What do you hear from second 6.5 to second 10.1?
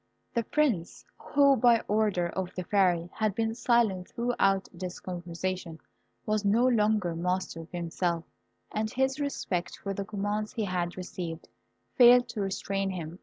longer master of himself, and his respect for the